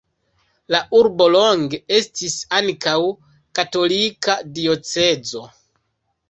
La 0.75 0.77
urbo 0.99 1.27
longe 1.35 1.79
estis 1.97 2.37
ankaŭ 2.61 2.95
katolika 3.61 4.39
diocezo. 4.57 5.45